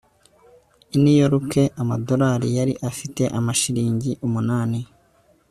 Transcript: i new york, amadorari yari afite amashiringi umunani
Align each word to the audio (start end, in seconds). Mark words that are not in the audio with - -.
i 0.95 0.97
new 1.03 1.17
york, 1.25 1.51
amadorari 1.81 2.47
yari 2.57 2.73
afite 2.89 3.23
amashiringi 3.39 4.11
umunani 4.25 4.79